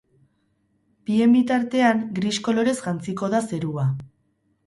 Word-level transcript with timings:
Bien 1.09 1.35
bitartean, 1.35 2.01
gris 2.19 2.41
kolorez 2.47 2.75
jantziko 2.87 3.29
da 3.35 3.43
zerua. 3.53 3.87